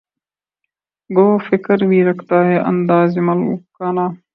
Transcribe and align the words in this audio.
گو 1.09 1.27
فقر 1.47 1.79
بھی 1.89 1.99
رکھتا 2.09 2.37
ہے 2.47 2.57
انداز 2.69 3.09
ملوکانہ 3.25 4.05